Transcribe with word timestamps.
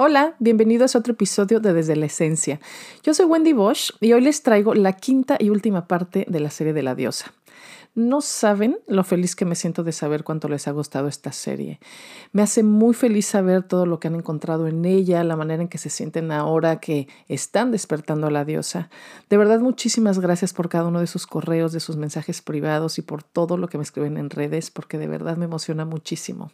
Hola, 0.00 0.36
bienvenidos 0.38 0.94
a 0.94 1.00
otro 1.00 1.12
episodio 1.12 1.60
de 1.60 1.74
Desde 1.74 1.94
la 1.94 2.06
Esencia. 2.06 2.60
Yo 3.02 3.12
soy 3.12 3.26
Wendy 3.26 3.52
Bosch 3.52 3.90
y 4.00 4.12
hoy 4.12 4.22
les 4.22 4.42
traigo 4.42 4.74
la 4.74 4.94
quinta 4.94 5.36
y 5.38 5.50
última 5.50 5.86
parte 5.86 6.24
de 6.28 6.40
la 6.40 6.50
serie 6.50 6.72
de 6.72 6.82
la 6.82 6.94
diosa. 6.94 7.34
No 7.98 8.20
saben 8.20 8.78
lo 8.86 9.02
feliz 9.02 9.34
que 9.34 9.44
me 9.44 9.56
siento 9.56 9.82
de 9.82 9.90
saber 9.90 10.22
cuánto 10.22 10.48
les 10.48 10.68
ha 10.68 10.70
gustado 10.70 11.08
esta 11.08 11.32
serie. 11.32 11.80
Me 12.30 12.42
hace 12.42 12.62
muy 12.62 12.94
feliz 12.94 13.26
saber 13.26 13.64
todo 13.64 13.86
lo 13.86 13.98
que 13.98 14.06
han 14.06 14.14
encontrado 14.14 14.68
en 14.68 14.84
ella, 14.84 15.24
la 15.24 15.34
manera 15.34 15.64
en 15.64 15.68
que 15.68 15.78
se 15.78 15.90
sienten 15.90 16.30
ahora 16.30 16.78
que 16.78 17.08
están 17.26 17.72
despertando 17.72 18.28
a 18.28 18.30
la 18.30 18.44
diosa. 18.44 18.88
De 19.28 19.36
verdad, 19.36 19.58
muchísimas 19.58 20.20
gracias 20.20 20.52
por 20.52 20.68
cada 20.68 20.86
uno 20.86 21.00
de 21.00 21.08
sus 21.08 21.26
correos, 21.26 21.72
de 21.72 21.80
sus 21.80 21.96
mensajes 21.96 22.40
privados 22.40 22.98
y 22.98 23.02
por 23.02 23.24
todo 23.24 23.56
lo 23.56 23.66
que 23.66 23.78
me 23.78 23.82
escriben 23.82 24.16
en 24.16 24.30
redes, 24.30 24.70
porque 24.70 24.96
de 24.96 25.08
verdad 25.08 25.36
me 25.36 25.46
emociona 25.46 25.84
muchísimo. 25.84 26.52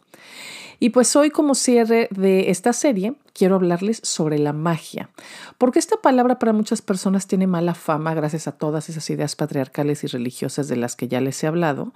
Y 0.79 0.89
pues 0.89 1.15
hoy 1.15 1.29
como 1.29 1.55
cierre 1.55 2.07
de 2.11 2.49
esta 2.49 2.73
serie 2.73 3.15
quiero 3.33 3.55
hablarles 3.55 3.99
sobre 4.03 4.39
la 4.39 4.53
magia, 4.53 5.09
porque 5.57 5.79
esta 5.79 5.97
palabra 5.97 6.39
para 6.39 6.53
muchas 6.53 6.81
personas 6.81 7.27
tiene 7.27 7.47
mala 7.47 7.75
fama 7.75 8.13
gracias 8.13 8.47
a 8.47 8.53
todas 8.53 8.89
esas 8.89 9.09
ideas 9.09 9.35
patriarcales 9.35 10.03
y 10.03 10.07
religiosas 10.07 10.67
de 10.67 10.77
las 10.77 10.95
que 10.95 11.07
ya 11.07 11.21
les 11.21 11.34
he 11.43 11.47
hablado, 11.47 11.93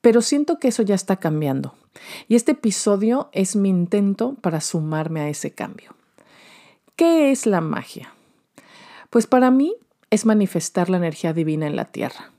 pero 0.00 0.20
siento 0.20 0.58
que 0.58 0.68
eso 0.68 0.82
ya 0.82 0.94
está 0.94 1.16
cambiando. 1.16 1.74
Y 2.28 2.34
este 2.34 2.52
episodio 2.52 3.28
es 3.32 3.56
mi 3.56 3.68
intento 3.68 4.34
para 4.40 4.60
sumarme 4.60 5.20
a 5.20 5.28
ese 5.28 5.52
cambio. 5.52 5.94
¿Qué 6.96 7.30
es 7.30 7.46
la 7.46 7.60
magia? 7.60 8.12
Pues 9.10 9.26
para 9.26 9.50
mí 9.50 9.74
es 10.10 10.26
manifestar 10.26 10.90
la 10.90 10.98
energía 10.98 11.32
divina 11.32 11.66
en 11.66 11.76
la 11.76 11.86
tierra. 11.86 12.32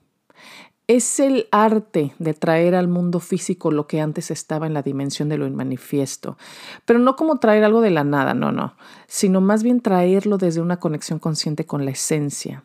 Es 0.88 1.20
el 1.20 1.48
arte 1.52 2.14
de 2.20 2.34
traer 2.34 2.76
al 2.76 2.90
mundo 2.90 3.20
físico 3.20 3.72
lo 3.72 3.88
que 3.88 4.02
antes 4.02 4.32
estaba 4.32 4.68
en 4.68 4.74
la 4.74 4.82
dimensión 4.82 5.30
de 5.30 5.38
lo 5.38 5.48
inmanifiesto, 5.48 6.38
pero 6.86 7.00
no 7.00 7.16
como 7.16 7.40
traer 7.40 7.64
algo 7.64 7.80
de 7.80 7.90
la 7.90 8.04
nada, 8.04 8.34
no, 8.34 8.52
no, 8.52 8.76
sino 9.08 9.40
más 9.40 9.64
bien 9.64 9.80
traerlo 9.80 10.38
desde 10.38 10.62
una 10.62 10.80
conexión 10.80 11.20
consciente 11.20 11.66
con 11.66 11.86
la 11.86 11.92
esencia. 11.92 12.64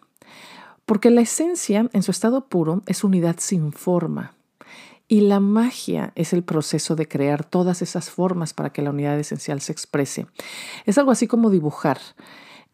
Porque 0.88 1.10
la 1.10 1.20
esencia, 1.20 1.90
en 1.92 2.02
su 2.02 2.10
estado 2.10 2.46
puro, 2.46 2.82
es 2.86 3.04
unidad 3.04 3.36
sin 3.40 3.72
forma. 3.72 4.32
Y 5.06 5.20
la 5.20 5.38
magia 5.38 6.12
es 6.14 6.32
el 6.32 6.42
proceso 6.42 6.96
de 6.96 7.06
crear 7.06 7.44
todas 7.44 7.82
esas 7.82 8.08
formas 8.08 8.54
para 8.54 8.70
que 8.72 8.80
la 8.80 8.88
unidad 8.88 9.18
esencial 9.18 9.60
se 9.60 9.70
exprese. 9.70 10.28
Es 10.86 10.96
algo 10.96 11.10
así 11.10 11.26
como 11.26 11.50
dibujar. 11.50 11.98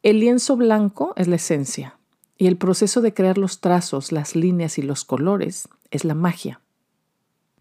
El 0.04 0.20
lienzo 0.20 0.56
blanco 0.56 1.12
es 1.16 1.26
la 1.26 1.34
esencia, 1.34 1.98
y 2.38 2.46
el 2.46 2.56
proceso 2.56 3.00
de 3.00 3.12
crear 3.12 3.36
los 3.36 3.60
trazos, 3.60 4.12
las 4.12 4.36
líneas 4.36 4.78
y 4.78 4.82
los 4.82 5.04
colores 5.04 5.68
es 5.90 6.04
la 6.04 6.14
magia. 6.14 6.60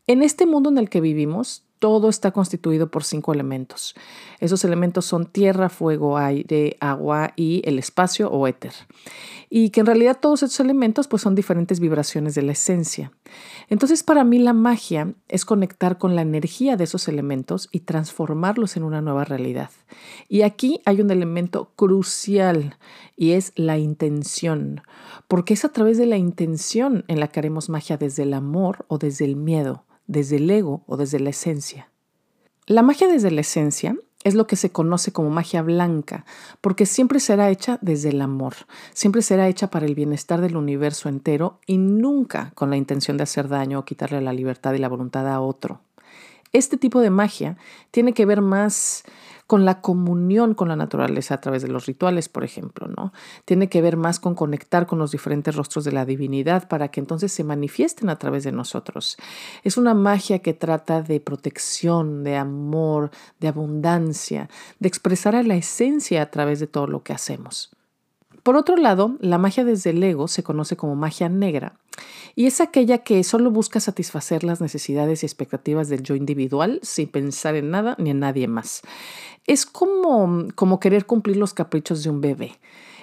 En 0.05 0.21
este 0.21 0.45
mundo 0.45 0.69
en 0.69 0.77
el 0.77 0.91
que 0.91 1.01
vivimos, 1.01 1.63
todo 1.83 2.07
está 2.07 2.31
constituido 2.31 2.89
por 2.89 3.03
cinco 3.03 3.33
elementos. 3.33 3.93
Esos 4.39 4.63
elementos 4.63 5.03
son 5.03 5.25
tierra, 5.25 5.67
fuego, 5.67 6.17
aire, 6.17 6.77
agua 6.79 7.33
y 7.35 7.61
el 7.65 7.77
espacio 7.77 8.31
o 8.31 8.47
éter. 8.47 8.71
Y 9.49 9.69
que 9.71 9.81
en 9.81 9.87
realidad 9.87 10.17
todos 10.17 10.43
estos 10.43 10.61
elementos 10.61 11.09
pues 11.09 11.21
son 11.21 11.35
diferentes 11.35 11.81
vibraciones 11.81 12.35
de 12.35 12.41
la 12.41 12.53
esencia. 12.53 13.11
Entonces 13.67 14.01
para 14.01 14.23
mí 14.23 14.39
la 14.39 14.53
magia 14.53 15.13
es 15.27 15.43
conectar 15.43 15.97
con 15.97 16.15
la 16.15 16.21
energía 16.21 16.77
de 16.77 16.85
esos 16.85 17.09
elementos 17.09 17.67
y 17.73 17.81
transformarlos 17.81 18.77
en 18.77 18.83
una 18.83 19.01
nueva 19.01 19.25
realidad. 19.25 19.69
Y 20.29 20.43
aquí 20.43 20.79
hay 20.85 21.01
un 21.01 21.11
elemento 21.11 21.73
crucial 21.75 22.77
y 23.17 23.31
es 23.31 23.51
la 23.57 23.77
intención, 23.77 24.83
porque 25.27 25.53
es 25.53 25.65
a 25.65 25.73
través 25.73 25.97
de 25.97 26.05
la 26.05 26.15
intención 26.15 27.03
en 27.09 27.19
la 27.19 27.27
que 27.27 27.41
haremos 27.41 27.67
magia 27.67 27.97
desde 27.97 28.23
el 28.23 28.33
amor 28.33 28.85
o 28.87 28.99
desde 28.99 29.25
el 29.25 29.35
miedo 29.35 29.83
desde 30.07 30.37
el 30.37 30.49
ego 30.49 30.83
o 30.87 30.97
desde 30.97 31.19
la 31.19 31.29
esencia. 31.29 31.89
La 32.65 32.81
magia 32.81 33.07
desde 33.07 33.31
la 33.31 33.41
esencia 33.41 33.95
es 34.23 34.35
lo 34.35 34.47
que 34.47 34.55
se 34.55 34.71
conoce 34.71 35.11
como 35.11 35.29
magia 35.29 35.61
blanca, 35.61 36.25
porque 36.61 36.85
siempre 36.85 37.19
será 37.19 37.49
hecha 37.49 37.77
desde 37.81 38.09
el 38.09 38.21
amor, 38.21 38.53
siempre 38.93 39.21
será 39.21 39.47
hecha 39.47 39.69
para 39.69 39.85
el 39.85 39.95
bienestar 39.95 40.41
del 40.41 40.55
universo 40.55 41.09
entero 41.09 41.59
y 41.65 41.77
nunca 41.77 42.51
con 42.55 42.69
la 42.69 42.77
intención 42.77 43.17
de 43.17 43.23
hacer 43.23 43.49
daño 43.49 43.79
o 43.79 43.85
quitarle 43.85 44.21
la 44.21 44.33
libertad 44.33 44.73
y 44.73 44.77
la 44.77 44.87
voluntad 44.87 45.27
a 45.27 45.41
otro. 45.41 45.81
Este 46.53 46.77
tipo 46.77 47.01
de 47.01 47.09
magia 47.09 47.57
tiene 47.91 48.13
que 48.13 48.25
ver 48.25 48.41
más 48.41 49.03
con 49.47 49.65
la 49.65 49.81
comunión 49.81 50.53
con 50.53 50.67
la 50.69 50.75
naturaleza 50.75 51.35
a 51.35 51.41
través 51.41 51.61
de 51.61 51.67
los 51.67 51.85
rituales, 51.85 52.29
por 52.29 52.43
ejemplo, 52.43 52.87
¿no? 52.87 53.11
Tiene 53.45 53.69
que 53.69 53.81
ver 53.81 53.97
más 53.97 54.19
con 54.19 54.35
conectar 54.35 54.87
con 54.87 54.99
los 54.99 55.11
diferentes 55.11 55.55
rostros 55.55 55.83
de 55.83 55.91
la 55.91 56.05
divinidad 56.05 56.67
para 56.67 56.89
que 56.89 56.99
entonces 56.99 57.31
se 57.31 57.43
manifiesten 57.43 58.09
a 58.09 58.17
través 58.17 58.43
de 58.43 58.51
nosotros. 58.51 59.17
Es 59.63 59.77
una 59.77 59.93
magia 59.93 60.39
que 60.39 60.53
trata 60.53 61.01
de 61.01 61.19
protección, 61.19 62.23
de 62.23 62.37
amor, 62.37 63.11
de 63.39 63.49
abundancia, 63.49 64.49
de 64.79 64.87
expresar 64.87 65.35
a 65.35 65.43
la 65.43 65.55
esencia 65.55 66.21
a 66.21 66.31
través 66.31 66.59
de 66.59 66.67
todo 66.67 66.87
lo 66.87 67.03
que 67.03 67.13
hacemos. 67.13 67.71
Por 68.43 68.57
otro 68.57 68.75
lado, 68.75 69.15
la 69.21 69.37
magia 69.37 69.63
desde 69.63 69.91
el 69.91 70.03
ego 70.03 70.27
se 70.27 70.43
conoce 70.43 70.75
como 70.75 70.95
magia 70.95 71.29
negra 71.29 71.75
y 72.35 72.45
es 72.45 72.59
aquella 72.59 72.99
que 72.99 73.23
solo 73.23 73.51
busca 73.51 73.79
satisfacer 73.79 74.43
las 74.43 74.59
necesidades 74.59 75.23
y 75.23 75.25
expectativas 75.25 75.87
del 75.87 76.03
yo 76.03 76.15
individual 76.15 76.79
sin 76.83 77.07
pensar 77.07 77.55
en 77.55 77.71
nada 77.71 77.95
ni 77.99 78.09
en 78.09 78.19
nadie 78.19 78.47
más. 78.47 78.81
Es 79.47 79.65
como, 79.65 80.47
como 80.55 80.79
querer 80.79 81.05
cumplir 81.05 81.37
los 81.37 81.53
caprichos 81.53 82.03
de 82.03 82.09
un 82.09 82.21
bebé. 82.21 82.59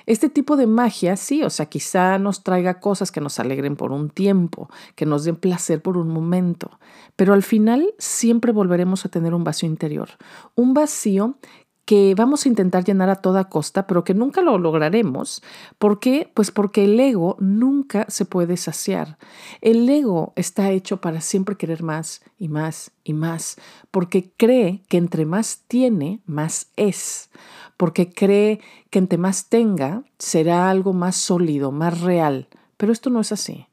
Este 0.07 0.29
tipo 0.29 0.57
de 0.57 0.67
magia, 0.67 1.17
sí, 1.17 1.43
o 1.43 1.51
sea, 1.51 1.67
quizá 1.67 2.19
nos 2.19 2.43
traiga 2.43 2.81
cosas 2.81 3.13
que 3.13 3.21
nos 3.21 3.39
alegren 3.39 3.77
por 3.77 3.93
un 3.93 4.11
tiempo, 4.11 4.69
que 4.97 5.07
nos 5.07 5.25
den 5.25 5.37
placer 5.37 5.81
por 5.83 5.97
un 5.97 6.09
momento, 6.09 6.81
pero 7.17 7.33
al 7.33 7.43
final 7.43 7.95
siempre 7.99 8.51
volveremos 8.51 9.05
a 9.05 9.09
tener 9.09 9.35
un 9.35 9.45
vacío 9.45 9.69
interior, 9.69 10.09
un 10.55 10.75
vacío 10.75 11.37
que 11.85 12.15
vamos 12.15 12.45
a 12.45 12.49
intentar 12.49 12.85
llenar 12.85 13.11
a 13.11 13.17
toda 13.17 13.49
costa, 13.49 13.87
pero 13.87 14.05
que 14.05 14.15
nunca 14.15 14.43
lo 14.43 14.59
lograremos. 14.59 15.43
¿Por 15.79 15.99
qué? 15.99 16.31
Pues 16.35 16.51
porque 16.51 16.85
el 16.85 16.99
ego 17.01 17.37
nunca 17.41 18.07
se 18.09 18.25
puede 18.25 18.57
saciar. 18.57 19.19
El 19.61 19.89
ego 19.89 20.33
está 20.37 20.71
hecho 20.71 21.01
para 21.01 21.21
siempre 21.21 21.57
querer 21.57 21.83
más 21.83 22.23
y 22.39 22.49
más 22.49 22.93
y 23.03 23.13
más, 23.13 23.57
porque 23.91 24.31
cree 24.37 24.83
que 24.89 24.99
entre 24.99 25.27
más 25.27 25.65
tiene, 25.67 26.21
más 26.27 26.69
es, 26.77 27.31
porque 27.77 28.13
cree 28.13 28.61
que 28.91 28.99
entre 28.99 29.19
más 29.19 29.49
tenga, 29.49 30.05
será 30.19 30.71
algo 30.71 30.93
más 30.93 31.17
sólido, 31.17 31.73
más 31.73 32.01
real. 32.01 32.49
Pero 32.77 32.93
esto 32.93 33.11
no 33.11 33.21
es 33.21 33.33
así. 33.33 33.67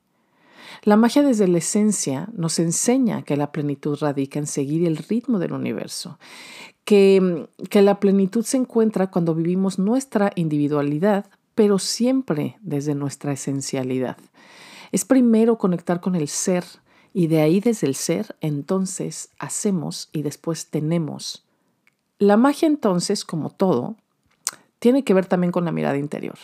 La 0.84 0.96
magia 0.96 1.24
desde 1.24 1.48
la 1.48 1.58
esencia 1.58 2.30
nos 2.34 2.60
enseña 2.60 3.24
que 3.24 3.38
la 3.38 3.52
plenitud 3.52 3.98
radica 4.00 4.40
en 4.40 4.48
seguir 4.48 4.86
el 4.86 4.98
ritmo 4.98 5.40
del 5.40 5.54
universo, 5.54 6.20
que, 6.88 7.50
que 7.70 7.82
la 7.82 8.00
plenitud 8.00 8.46
se 8.46 8.56
encuentra 8.56 9.12
cuando 9.12 9.36
vivimos 9.36 9.78
nuestra 9.78 10.32
individualidad, 10.36 11.26
pero 11.54 11.80
siempre 11.80 12.56
desde 12.62 12.96
nuestra 12.96 13.34
esencialidad. 13.34 14.16
Es 14.94 15.04
primero 15.04 15.58
conectar 15.58 16.00
con 16.00 16.16
el 16.16 16.30
ser 16.30 16.64
y 17.14 17.28
de 17.28 17.42
ahí 17.42 17.60
desde 17.60 17.88
el 17.88 17.96
ser 17.96 18.38
entonces 18.40 19.32
hacemos 19.38 20.08
y 20.14 20.22
después 20.22 20.68
tenemos. 20.68 21.44
La 22.20 22.38
magia 22.38 22.68
entonces, 22.70 23.26
como 23.26 23.50
todo, 23.50 23.98
tiene 24.80 25.04
que 25.04 25.14
ver 25.14 25.26
también 25.26 25.52
con 25.52 25.66
la 25.66 25.74
mirada 25.74 25.98
interior. 25.98 26.38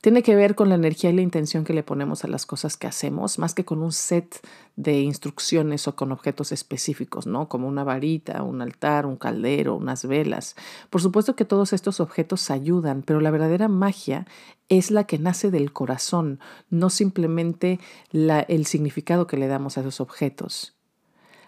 Tiene 0.00 0.22
que 0.22 0.34
ver 0.34 0.54
con 0.54 0.68
la 0.68 0.74
energía 0.74 1.10
y 1.10 1.14
la 1.14 1.22
intención 1.22 1.64
que 1.64 1.72
le 1.72 1.82
ponemos 1.82 2.24
a 2.24 2.28
las 2.28 2.46
cosas 2.46 2.76
que 2.76 2.86
hacemos, 2.86 3.38
más 3.38 3.54
que 3.54 3.64
con 3.64 3.82
un 3.82 3.92
set 3.92 4.40
de 4.76 5.00
instrucciones 5.00 5.88
o 5.88 5.96
con 5.96 6.12
objetos 6.12 6.52
específicos, 6.52 7.26
¿no? 7.26 7.48
Como 7.48 7.66
una 7.68 7.84
varita, 7.84 8.42
un 8.42 8.62
altar, 8.62 9.06
un 9.06 9.16
caldero, 9.16 9.74
unas 9.74 10.06
velas. 10.06 10.54
Por 10.90 11.00
supuesto 11.00 11.34
que 11.34 11.44
todos 11.44 11.72
estos 11.72 12.00
objetos 12.00 12.50
ayudan, 12.50 13.02
pero 13.02 13.20
la 13.20 13.30
verdadera 13.30 13.68
magia 13.68 14.26
es 14.68 14.90
la 14.90 15.04
que 15.04 15.18
nace 15.18 15.50
del 15.50 15.72
corazón, 15.72 16.40
no 16.70 16.90
simplemente 16.90 17.80
la, 18.10 18.40
el 18.40 18.66
significado 18.66 19.26
que 19.26 19.36
le 19.36 19.46
damos 19.46 19.78
a 19.78 19.80
esos 19.80 20.00
objetos. 20.00 20.74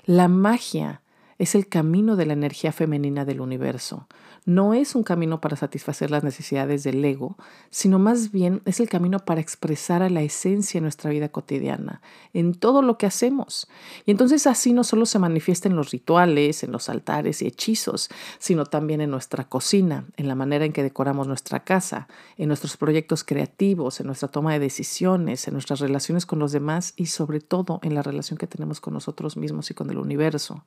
La 0.04 0.28
magia 0.28 1.02
es 1.38 1.54
el 1.54 1.68
camino 1.68 2.16
de 2.16 2.26
la 2.26 2.32
energía 2.32 2.72
femenina 2.72 3.24
del 3.24 3.40
universo. 3.40 4.08
No 4.48 4.72
es 4.72 4.94
un 4.94 5.02
camino 5.02 5.42
para 5.42 5.56
satisfacer 5.56 6.10
las 6.10 6.24
necesidades 6.24 6.82
del 6.82 7.04
ego, 7.04 7.36
sino 7.68 7.98
más 7.98 8.32
bien 8.32 8.62
es 8.64 8.80
el 8.80 8.88
camino 8.88 9.18
para 9.18 9.42
expresar 9.42 10.02
a 10.02 10.08
la 10.08 10.22
esencia 10.22 10.78
en 10.78 10.84
nuestra 10.84 11.10
vida 11.10 11.28
cotidiana, 11.28 12.00
en 12.32 12.54
todo 12.54 12.80
lo 12.80 12.96
que 12.96 13.04
hacemos. 13.04 13.68
Y 14.06 14.10
entonces 14.10 14.46
así 14.46 14.72
no 14.72 14.84
solo 14.84 15.04
se 15.04 15.18
manifiesta 15.18 15.68
en 15.68 15.76
los 15.76 15.90
rituales, 15.90 16.62
en 16.62 16.72
los 16.72 16.88
altares 16.88 17.42
y 17.42 17.46
hechizos, 17.46 18.08
sino 18.38 18.64
también 18.64 19.02
en 19.02 19.10
nuestra 19.10 19.44
cocina, 19.44 20.06
en 20.16 20.28
la 20.28 20.34
manera 20.34 20.64
en 20.64 20.72
que 20.72 20.82
decoramos 20.82 21.28
nuestra 21.28 21.62
casa, 21.62 22.08
en 22.38 22.48
nuestros 22.48 22.78
proyectos 22.78 23.24
creativos, 23.24 24.00
en 24.00 24.06
nuestra 24.06 24.28
toma 24.28 24.54
de 24.54 24.60
decisiones, 24.60 25.46
en 25.46 25.52
nuestras 25.52 25.80
relaciones 25.80 26.24
con 26.24 26.38
los 26.38 26.52
demás 26.52 26.94
y 26.96 27.04
sobre 27.04 27.40
todo 27.40 27.80
en 27.82 27.94
la 27.94 28.02
relación 28.02 28.38
que 28.38 28.46
tenemos 28.46 28.80
con 28.80 28.94
nosotros 28.94 29.36
mismos 29.36 29.70
y 29.70 29.74
con 29.74 29.90
el 29.90 29.98
universo. 29.98 30.64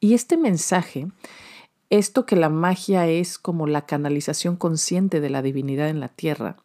Y 0.00 0.14
este 0.14 0.38
mensaje, 0.38 1.08
esto 1.90 2.26
que 2.26 2.36
la 2.36 2.48
magia 2.48 3.06
es 3.06 3.38
como 3.38 3.66
la 3.66 3.86
canalización 3.86 4.56
consciente 4.56 5.20
de 5.20 5.30
la 5.30 5.42
divinidad 5.42 5.88
en 5.88 6.00
la 6.00 6.08
tierra, 6.08 6.56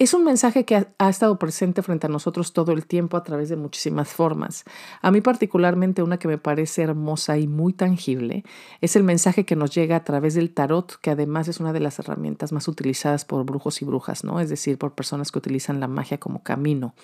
es 0.00 0.12
un 0.12 0.24
mensaje 0.24 0.64
que 0.64 0.88
ha, 0.98 1.08
estado 1.08 1.38
presente 1.38 1.80
frente 1.80 2.08
a 2.08 2.10
nosotros 2.10 2.52
todo 2.52 2.72
el 2.72 2.84
tiempo 2.84 3.16
a 3.16 3.22
través 3.22 3.48
de 3.48 3.54
muchísimas 3.54 4.08
formas. 4.08 4.64
A 5.00 5.12
mí 5.12 5.20
particularmente 5.20 6.02
una 6.02 6.18
que 6.18 6.26
me 6.26 6.36
parece 6.36 6.82
hermosa 6.82 7.38
y 7.38 7.46
muy 7.46 7.72
tangible 7.72 8.42
es 8.80 8.96
el 8.96 9.04
mensaje 9.04 9.44
que 9.44 9.54
nos 9.54 9.72
llega 9.72 9.94
a 9.94 10.02
través 10.02 10.34
del 10.34 10.52
tarot, 10.52 10.98
que 11.00 11.10
además 11.10 11.46
es 11.46 11.60
una 11.60 11.72
de 11.72 11.78
las 11.78 12.00
herramientas 12.00 12.50
más 12.50 12.66
utilizadas 12.66 13.24
por 13.24 13.44
brujos 13.44 13.82
y 13.82 13.84
brujas, 13.84 14.24
¿no? 14.24 14.40
Es 14.40 14.48
decir, 14.48 14.78
por 14.78 14.94
personas 14.94 15.30
que 15.30 15.38
utilizan 15.38 15.78
la 15.78 15.86
magia 15.86 16.18
como 16.18 16.42
camino. 16.42 16.94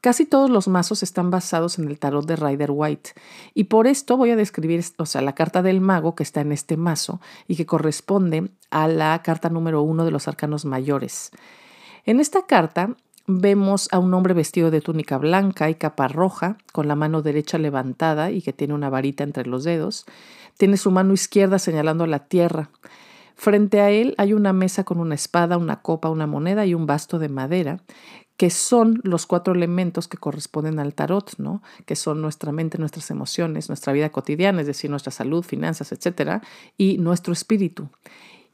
Casi 0.00 0.26
todos 0.26 0.50
los 0.50 0.68
mazos 0.68 1.02
están 1.02 1.30
basados 1.30 1.78
en 1.78 1.88
el 1.88 1.98
tarot 1.98 2.26
de 2.26 2.36
Rider 2.36 2.70
White 2.72 3.10
y 3.54 3.64
por 3.64 3.86
esto 3.86 4.16
voy 4.16 4.30
a 4.30 4.36
describir, 4.36 4.84
o 4.98 5.06
sea, 5.06 5.20
la 5.22 5.34
carta 5.34 5.62
del 5.62 5.80
mago 5.80 6.14
que 6.14 6.22
está 6.22 6.40
en 6.40 6.52
este 6.52 6.76
mazo 6.76 7.20
y 7.48 7.56
que 7.56 7.66
corresponde 7.66 8.50
a 8.70 8.88
la 8.88 9.20
carta 9.22 9.48
número 9.48 9.82
uno 9.82 10.04
de 10.04 10.10
los 10.10 10.28
arcanos 10.28 10.64
mayores. 10.64 11.30
En 12.04 12.20
esta 12.20 12.46
carta 12.46 12.94
vemos 13.26 13.88
a 13.90 13.98
un 13.98 14.14
hombre 14.14 14.34
vestido 14.34 14.70
de 14.70 14.80
túnica 14.80 15.18
blanca 15.18 15.68
y 15.70 15.74
capa 15.74 16.08
roja, 16.08 16.56
con 16.72 16.88
la 16.88 16.94
mano 16.94 17.22
derecha 17.22 17.58
levantada 17.58 18.30
y 18.30 18.42
que 18.42 18.52
tiene 18.52 18.74
una 18.74 18.90
varita 18.90 19.24
entre 19.24 19.46
los 19.46 19.64
dedos. 19.64 20.06
Tiene 20.56 20.76
su 20.76 20.90
mano 20.90 21.12
izquierda 21.12 21.58
señalando 21.58 22.04
a 22.04 22.06
la 22.06 22.20
tierra. 22.20 22.70
Frente 23.34 23.80
a 23.80 23.90
él 23.90 24.14
hay 24.16 24.32
una 24.32 24.52
mesa 24.52 24.84
con 24.84 24.98
una 24.98 25.14
espada, 25.14 25.58
una 25.58 25.82
copa, 25.82 26.08
una 26.08 26.26
moneda 26.26 26.64
y 26.64 26.74
un 26.74 26.86
basto 26.86 27.18
de 27.18 27.28
madera, 27.28 27.80
que 28.36 28.50
son 28.50 29.00
los 29.02 29.26
cuatro 29.26 29.54
elementos 29.54 30.08
que 30.08 30.18
corresponden 30.18 30.78
al 30.78 30.94
tarot, 30.94 31.38
¿no? 31.38 31.62
Que 31.86 31.96
son 31.96 32.20
nuestra 32.20 32.52
mente, 32.52 32.78
nuestras 32.78 33.10
emociones, 33.10 33.68
nuestra 33.68 33.92
vida 33.92 34.10
cotidiana, 34.10 34.60
es 34.60 34.66
decir, 34.66 34.90
nuestra 34.90 35.10
salud, 35.10 35.42
finanzas, 35.42 35.92
etcétera, 35.92 36.42
y 36.76 36.98
nuestro 36.98 37.32
espíritu. 37.32 37.88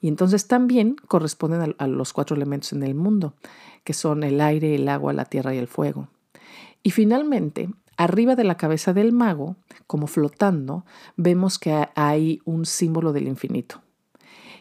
Y 0.01 0.09
entonces 0.09 0.47
también 0.47 0.97
corresponden 1.09 1.75
a, 1.79 1.87
los 1.87 2.13
cuatro 2.13 2.37
elementos 2.37 2.73
en 2.73 2.83
el 2.83 2.95
mundo, 2.95 3.35
que 3.85 3.93
son 3.93 4.23
el 4.25 4.41
aire, 4.41 4.75
el 4.75 4.89
agua, 4.89 5.13
la 5.13 5.25
tierra 5.25 5.55
y 5.55 5.59
el 5.59 5.69
fuego. 5.69 6.09
Y 6.83 6.91
finalmente, 6.91 7.69
arriba 7.97 8.35
de 8.35 8.45
la 8.45 8.57
cabeza 8.57 8.93
del 8.93 9.13
mago, 9.13 9.57
como 9.87 10.07
flotando, 10.07 10.85
vemos 11.17 11.59
que 11.59 11.89
hay 11.95 12.41
un 12.45 12.67
símbolo 12.67 13.13
del 13.13 13.29
infinito. 13.29 13.81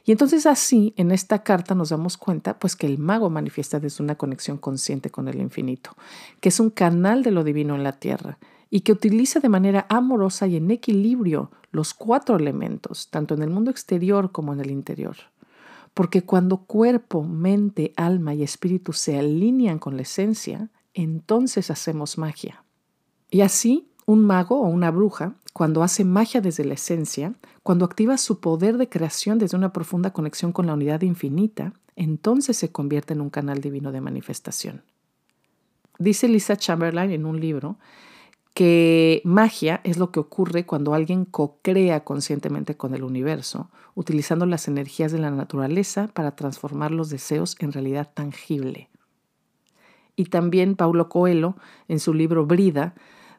Y 0.03 0.11
entonces 0.11 0.45
así, 0.45 0.93
en 0.97 1.11
esta 1.11 1.43
carta 1.43 1.75
nos 1.75 1.89
damos 1.89 2.17
cuenta 2.17 2.57
pues 2.57 2.75
que 2.75 2.87
el 2.87 2.97
mago 2.97 3.29
manifiesta 3.29 3.79
desde 3.79 4.03
una 4.03 4.15
conexión 4.15 4.57
consciente 4.57 5.11
con 5.11 5.27
el 5.27 5.39
infinito, 5.39 5.95
que 6.39 6.49
es 6.49 6.59
un 6.59 6.69
canal 6.69 7.23
de 7.23 7.31
lo 7.31 7.43
divino 7.43 7.75
en 7.75 7.83
la 7.83 7.93
tierra 7.93 8.37
y 8.69 8.81
que 8.81 8.93
utiliza 8.93 9.39
de 9.39 9.49
manera 9.49 9.85
amorosa 9.89 10.47
y 10.47 10.55
en 10.55 10.71
equilibrio 10.71 11.51
los 11.71 11.93
cuatro 11.93 12.35
elementos, 12.37 13.09
tanto 13.09 13.35
en 13.35 13.43
el 13.43 13.49
mundo 13.49 13.69
exterior 13.69 14.31
como 14.31 14.53
en 14.53 14.61
el 14.61 14.71
interior. 14.71 15.17
Porque 15.93 16.23
cuando 16.23 16.57
cuerpo, 16.57 17.23
mente, 17.23 17.93
alma 17.97 18.33
y 18.33 18.43
espíritu 18.43 18.93
se 18.93 19.19
alinean 19.19 19.77
con 19.77 19.97
la 19.97 20.03
esencia, 20.03 20.69
entonces 20.93 21.69
hacemos 21.69 22.17
magia. 22.17 22.63
Y 23.29 23.41
así, 23.41 23.89
un 24.05 24.23
mago 24.23 24.61
o 24.61 24.67
una 24.67 24.89
bruja, 24.89 25.35
cuando 25.53 25.83
hace 25.83 26.05
magia 26.05 26.41
desde 26.41 26.63
la 26.63 26.75
esencia, 26.75 27.33
cuando 27.63 27.85
activa 27.85 28.17
su 28.17 28.39
poder 28.39 28.77
de 28.77 28.89
creación 28.89 29.37
desde 29.37 29.57
una 29.57 29.73
profunda 29.73 30.11
conexión 30.13 30.51
con 30.51 30.67
la 30.67 30.73
unidad 30.73 31.01
infinita, 31.01 31.73
entonces 31.95 32.57
se 32.57 32.71
convierte 32.71 33.13
en 33.13 33.21
un 33.21 33.29
canal 33.29 33.59
divino 33.59 33.91
de 33.91 34.01
manifestación. 34.01 34.83
Dice 35.99 36.27
Lisa 36.27 36.55
Chamberlain 36.57 37.11
en 37.11 37.25
un 37.25 37.39
libro 37.39 37.77
que 38.53 39.21
magia 39.23 39.81
es 39.83 39.97
lo 39.97 40.11
que 40.11 40.19
ocurre 40.19 40.65
cuando 40.65 40.93
alguien 40.93 41.25
co-crea 41.25 42.03
conscientemente 42.03 42.75
con 42.75 42.93
el 42.93 43.03
universo, 43.03 43.69
utilizando 43.95 44.45
las 44.45 44.67
energías 44.67 45.11
de 45.11 45.19
la 45.19 45.31
naturaleza 45.31 46.07
para 46.07 46.35
transformar 46.35 46.91
los 46.91 47.09
deseos 47.09 47.55
en 47.59 47.71
realidad 47.71 48.09
tangible. 48.13 48.89
Y 50.15 50.25
también 50.25 50.75
Paulo 50.75 51.07
Coelho, 51.07 51.55
en 51.87 51.99
su 51.99 52.13
libro 52.13 52.45
Brida, 52.45 52.93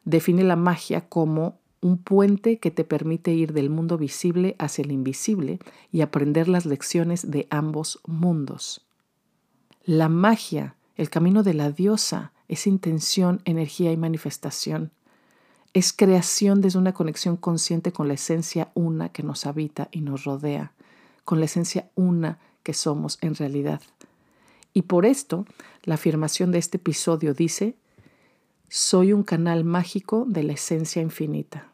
define 0.05 0.45
la 0.45 0.57
magia 0.57 1.09
como 1.09 1.59
un 1.83 1.99
puente 1.99 2.59
que 2.59 2.71
te 2.71 2.85
permite 2.85 3.33
ir 3.33 3.53
del 3.53 3.69
mundo 3.69 3.99
visible 3.99 4.57
hacia 4.59 4.83
el 4.83 4.93
invisible 4.93 5.59
y 5.93 6.01
aprender 6.01 6.49
las 6.49 6.65
lecciones 6.65 7.31
de 7.31 7.47
ambos 7.51 8.01
mundos. 8.07 8.81
La 9.85 10.09
magia, 10.09 10.77
el 10.97 11.11
camino 11.11 11.43
de 11.43 11.53
la 11.53 11.71
diosa, 11.71 12.33
es 12.49 12.67
intención, 12.67 13.43
energía 13.45 13.93
y 13.93 13.99
manifestación 13.99 14.93
es 15.75 15.93
creación 15.93 16.61
desde 16.61 16.79
una 16.79 16.93
conexión 16.93 17.37
consciente 17.37 17.93
con 17.93 18.09
la 18.09 18.15
esencia 18.15 18.71
una 18.75 19.09
que 19.09 19.23
nos 19.23 19.47
habita 19.47 19.89
y 19.91 20.03
nos 20.03 20.25
rodea, 20.25 20.73
con 21.25 21.39
la 21.39 21.47
esencia 21.47 21.91
una 21.95 22.39
que 22.63 22.75
somos 22.75 23.19
en 23.23 23.35
realidad. 23.35 23.81
Y 24.75 24.83
por 24.83 25.07
esto, 25.07 25.47
la 25.85 25.95
afirmación 25.95 26.53
de 26.53 26.59
este 26.59 26.77
episodio 26.77 27.33
dice, 27.33 27.75
soy 28.69 29.13
un 29.13 29.23
canal 29.23 29.65
mágico 29.65 30.25
de 30.27 30.43
la 30.43 30.53
esencia 30.55 31.01
infinita. 31.01 31.72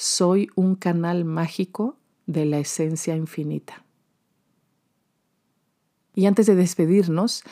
Soy 0.00 0.48
un 0.54 0.76
canal 0.76 1.24
mágico 1.24 1.96
de 2.24 2.44
la 2.44 2.60
esencia 2.60 3.16
infinita. 3.16 3.84
Y 6.14 6.26
antes 6.26 6.46
de 6.46 6.54
despedirnos, 6.54 7.42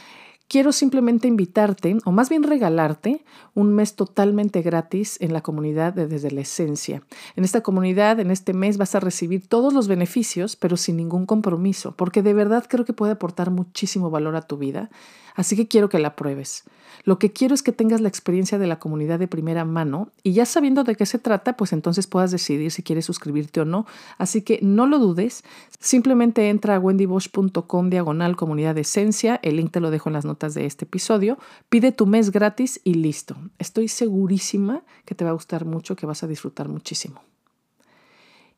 quiero 0.46 0.70
simplemente 0.70 1.26
invitarte, 1.26 1.96
o 2.04 2.12
más 2.12 2.28
bien 2.28 2.44
regalarte, 2.44 3.24
un 3.54 3.74
mes 3.74 3.96
totalmente 3.96 4.62
gratis 4.62 5.16
en 5.20 5.32
la 5.32 5.40
comunidad 5.40 5.92
de 5.92 6.06
Desde 6.06 6.30
la 6.30 6.42
Esencia. 6.42 7.02
En 7.34 7.42
esta 7.42 7.62
comunidad, 7.62 8.20
en 8.20 8.30
este 8.30 8.52
mes, 8.52 8.78
vas 8.78 8.94
a 8.94 9.00
recibir 9.00 9.48
todos 9.48 9.74
los 9.74 9.88
beneficios, 9.88 10.54
pero 10.54 10.76
sin 10.76 10.98
ningún 10.98 11.26
compromiso, 11.26 11.96
porque 11.96 12.22
de 12.22 12.32
verdad 12.32 12.66
creo 12.68 12.84
que 12.84 12.92
puede 12.92 13.10
aportar 13.10 13.50
muchísimo 13.50 14.08
valor 14.08 14.36
a 14.36 14.42
tu 14.42 14.56
vida. 14.56 14.88
Así 15.36 15.54
que 15.54 15.68
quiero 15.68 15.88
que 15.88 16.00
la 16.00 16.16
pruebes. 16.16 16.64
Lo 17.04 17.20
que 17.20 17.32
quiero 17.32 17.54
es 17.54 17.62
que 17.62 17.70
tengas 17.70 18.00
la 18.00 18.08
experiencia 18.08 18.58
de 18.58 18.66
la 18.66 18.80
comunidad 18.80 19.20
de 19.20 19.28
primera 19.28 19.64
mano 19.64 20.10
y 20.24 20.32
ya 20.32 20.44
sabiendo 20.44 20.82
de 20.82 20.96
qué 20.96 21.06
se 21.06 21.20
trata, 21.20 21.56
pues 21.56 21.72
entonces 21.72 22.08
puedas 22.08 22.32
decidir 22.32 22.72
si 22.72 22.82
quieres 22.82 23.04
suscribirte 23.04 23.60
o 23.60 23.64
no. 23.64 23.86
Así 24.18 24.42
que 24.42 24.58
no 24.60 24.86
lo 24.86 24.98
dudes, 24.98 25.44
simplemente 25.78 26.48
entra 26.48 26.74
a 26.74 26.80
wendybosch.com 26.80 27.90
diagonal 27.90 28.34
comunidad 28.34 28.76
esencia, 28.78 29.38
el 29.44 29.56
link 29.56 29.70
te 29.70 29.80
lo 29.80 29.92
dejo 29.92 30.08
en 30.08 30.14
las 30.14 30.24
notas 30.24 30.54
de 30.54 30.66
este 30.66 30.84
episodio, 30.84 31.38
pide 31.68 31.92
tu 31.92 32.06
mes 32.06 32.32
gratis 32.32 32.80
y 32.82 32.94
listo. 32.94 33.36
Estoy 33.58 33.86
segurísima 33.86 34.82
que 35.04 35.14
te 35.14 35.24
va 35.24 35.30
a 35.30 35.34
gustar 35.34 35.64
mucho, 35.64 35.94
que 35.94 36.06
vas 36.06 36.24
a 36.24 36.26
disfrutar 36.26 36.68
muchísimo. 36.68 37.20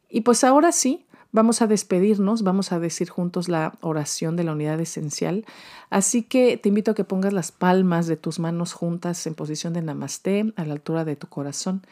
Y 0.08 0.22
pues 0.22 0.42
ahora 0.42 0.72
sí, 0.72 1.04
Vamos 1.30 1.60
a 1.60 1.66
despedirnos, 1.66 2.42
vamos 2.42 2.72
a 2.72 2.78
decir 2.78 3.10
juntos 3.10 3.48
la 3.48 3.76
oración 3.82 4.34
de 4.36 4.44
la 4.44 4.52
unidad 4.52 4.80
esencial. 4.80 5.44
Así 5.90 6.22
que 6.22 6.56
te 6.56 6.70
invito 6.70 6.92
a 6.92 6.94
que 6.94 7.04
pongas 7.04 7.34
las 7.34 7.52
palmas 7.52 8.06
de 8.06 8.16
tus 8.16 8.38
manos 8.38 8.72
juntas 8.72 9.26
en 9.26 9.34
posición 9.34 9.74
de 9.74 9.82
namaste 9.82 10.52
a 10.56 10.64
la 10.64 10.72
altura 10.72 11.04
de 11.04 11.16
tu 11.16 11.26
corazón 11.26 11.82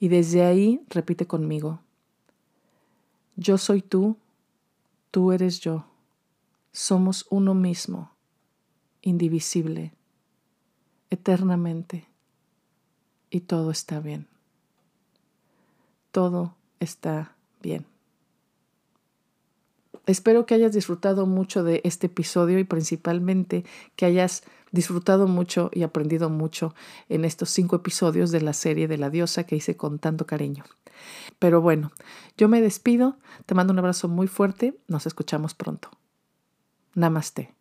y 0.00 0.08
desde 0.08 0.44
ahí 0.44 0.82
repite 0.88 1.26
conmigo. 1.26 1.78
Yo 3.36 3.58
soy 3.58 3.80
tú, 3.80 4.16
tú 5.12 5.30
eres 5.30 5.60
yo. 5.60 5.86
Somos 6.72 7.26
uno 7.30 7.54
mismo, 7.54 8.10
indivisible, 9.02 9.92
eternamente. 11.10 12.08
Y 13.30 13.40
todo 13.40 13.70
está 13.70 14.00
bien. 14.00 14.26
Todo 16.10 16.56
está 16.80 17.36
bien. 17.62 17.86
Espero 20.06 20.46
que 20.46 20.54
hayas 20.54 20.72
disfrutado 20.72 21.26
mucho 21.26 21.62
de 21.62 21.80
este 21.84 22.06
episodio 22.06 22.58
y 22.58 22.64
principalmente 22.64 23.64
que 23.96 24.06
hayas 24.06 24.42
disfrutado 24.72 25.26
mucho 25.26 25.70
y 25.72 25.82
aprendido 25.82 26.30
mucho 26.30 26.74
en 27.08 27.24
estos 27.24 27.50
cinco 27.50 27.76
episodios 27.76 28.30
de 28.30 28.40
la 28.40 28.52
serie 28.52 28.88
de 28.88 28.98
la 28.98 29.10
diosa 29.10 29.44
que 29.44 29.56
hice 29.56 29.76
con 29.76 29.98
tanto 29.98 30.26
cariño. 30.26 30.64
Pero 31.38 31.60
bueno, 31.60 31.92
yo 32.36 32.48
me 32.48 32.60
despido, 32.60 33.16
te 33.46 33.54
mando 33.54 33.72
un 33.72 33.78
abrazo 33.78 34.08
muy 34.08 34.26
fuerte, 34.26 34.78
nos 34.88 35.06
escuchamos 35.06 35.54
pronto. 35.54 35.90
Namaste. 36.94 37.54